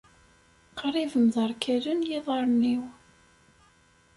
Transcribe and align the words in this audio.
Qrib 0.79 1.13
mderkalen 1.25 1.99
yiḍarren-iw. 2.09 2.83